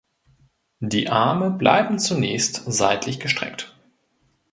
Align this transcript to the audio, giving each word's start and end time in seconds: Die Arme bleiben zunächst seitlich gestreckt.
Die 0.79 1.09
Arme 1.09 1.51
bleiben 1.51 1.99
zunächst 1.99 2.63
seitlich 2.65 3.19
gestreckt. 3.19 3.75